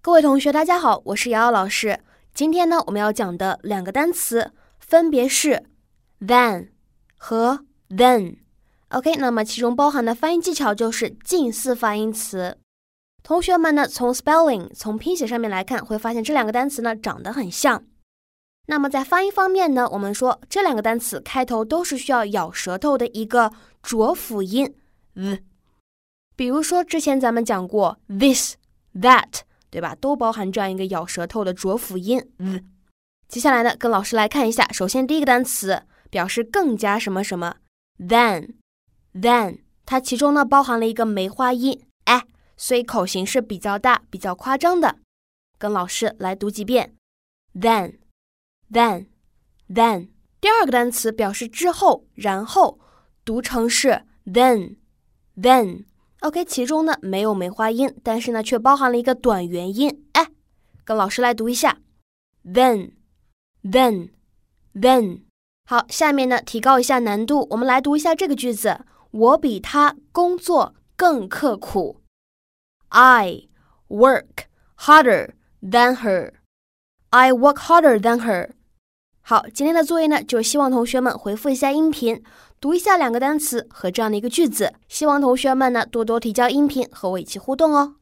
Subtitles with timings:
[0.00, 1.98] 各位同学，大家好，我是瑶瑶老师。
[2.32, 5.64] 今天呢，我们要讲的两个单词分别是
[6.20, 6.68] than
[7.16, 8.36] 和 then。
[8.90, 12.56] OK，那么其中包含的发音技巧就是近似发音词。
[13.24, 17.84] 同学们呢，从 spelling 从拼写上面来看，会发现这两个单词呢长得很像。
[18.66, 23.52] 那么在发音方面呢，我们说这两个单词开头都是需要咬舌头的一个
[23.82, 24.76] 浊辅音
[25.14, 25.42] v。
[26.36, 28.54] 比如说之前咱们讲过 this
[28.94, 29.40] that。
[29.70, 29.94] 对吧？
[29.94, 32.64] 都包含这样一个咬舌头的浊辅音嗯。
[33.28, 34.66] 接下来呢，跟老师来看一下。
[34.72, 37.56] 首先，第一个单词表示更加什么什么
[37.98, 42.24] ，than，than，它其中呢包含了一个梅花音，哎，
[42.56, 44.96] 所以口型是比较大、比较夸张的。
[45.58, 46.94] 跟老师来读几遍
[47.54, 50.08] ，than，than，than。
[50.40, 52.80] 第二个单词表示之后、然后，
[53.24, 55.84] 读成是 then，then。
[56.20, 60.04] OK，其中呢没有梅花音，但是呢却包含了一个短元音。
[60.14, 60.26] 哎，
[60.84, 61.78] 跟老师来读一下
[62.44, 65.20] ，then，then，then。
[65.64, 68.80] 好，下面呢提高一下难度，我们来读一下这个句子：
[69.12, 72.02] 我比他工作更刻苦。
[72.88, 73.46] I
[73.88, 76.32] work harder than her.
[77.10, 78.50] I work harder than her.
[79.30, 82.22] 好，今天的作业呢，就希望同学们回复一下音频，
[82.62, 84.72] 读一下两个单词和这样的一个句子。
[84.88, 87.96] 希望同学们呢多多提交音频和我一起互动哦。